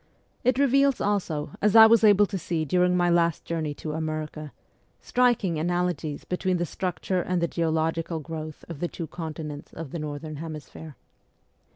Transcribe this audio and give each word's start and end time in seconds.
It 0.43 0.57
reveals, 0.57 0.99
also, 0.99 1.51
as 1.61 1.75
I 1.75 1.85
was 1.85 2.03
able 2.03 2.25
to 2.25 2.37
see 2.39 2.65
during 2.65 2.97
my 2.97 3.07
last 3.11 3.45
journey 3.45 3.75
to 3.75 3.91
America, 3.93 4.51
striking 4.99 5.59
analogies 5.59 6.25
between 6.25 6.57
the 6.57 6.65
structure 6.65 7.21
and 7.21 7.39
the 7.39 7.47
geological 7.47 8.19
growth 8.19 8.65
of 8.67 8.79
the 8.79 8.87
two 8.87 9.05
con 9.05 9.35
tinents 9.35 9.71
of 9.75 9.91
the 9.91 9.99
northern 9.99 10.37
hemisphere. 10.37 10.95